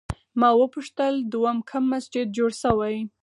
ما 0.39 0.49
وپوښتل 0.61 1.13
دوهم 1.31 1.57
کوم 1.69 1.83
مسجد 1.93 2.27
جوړ 2.37 2.51
شوی؟ 2.61 2.97